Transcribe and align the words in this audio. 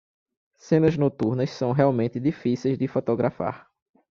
Cenas 0.55 0.97
noturnas 0.97 1.51
são 1.51 1.73
realmente 1.73 2.19
difíceis 2.19 2.75
de 2.75 2.87
fotografar 2.87 3.67